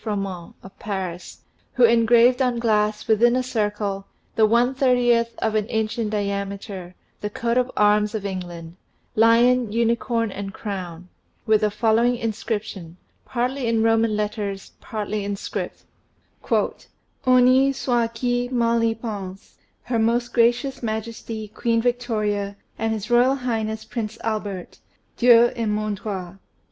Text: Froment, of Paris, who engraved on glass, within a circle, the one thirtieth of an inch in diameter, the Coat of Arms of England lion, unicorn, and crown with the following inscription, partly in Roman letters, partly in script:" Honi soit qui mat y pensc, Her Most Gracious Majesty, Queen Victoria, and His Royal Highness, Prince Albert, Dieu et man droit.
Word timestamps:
Froment, 0.03 0.55
of 0.63 0.79
Paris, 0.79 1.41
who 1.73 1.83
engraved 1.83 2.41
on 2.41 2.57
glass, 2.57 3.07
within 3.07 3.35
a 3.35 3.43
circle, 3.43 4.07
the 4.35 4.47
one 4.47 4.73
thirtieth 4.73 5.37
of 5.37 5.53
an 5.53 5.67
inch 5.67 5.99
in 5.99 6.09
diameter, 6.09 6.95
the 7.19 7.29
Coat 7.29 7.55
of 7.55 7.69
Arms 7.77 8.15
of 8.15 8.25
England 8.25 8.77
lion, 9.15 9.71
unicorn, 9.71 10.31
and 10.31 10.55
crown 10.55 11.07
with 11.45 11.61
the 11.61 11.69
following 11.69 12.17
inscription, 12.17 12.97
partly 13.25 13.67
in 13.67 13.83
Roman 13.83 14.17
letters, 14.17 14.71
partly 14.81 15.23
in 15.23 15.35
script:" 15.35 15.83
Honi 16.49 17.71
soit 17.71 18.15
qui 18.15 18.49
mat 18.51 18.81
y 18.81 18.95
pensc, 18.95 19.51
Her 19.83 19.99
Most 19.99 20.33
Gracious 20.33 20.81
Majesty, 20.81 21.47
Queen 21.49 21.79
Victoria, 21.79 22.55
and 22.79 22.91
His 22.91 23.11
Royal 23.11 23.35
Highness, 23.35 23.85
Prince 23.85 24.17
Albert, 24.23 24.79
Dieu 25.17 25.51
et 25.55 25.67
man 25.67 25.93
droit. 25.93 26.37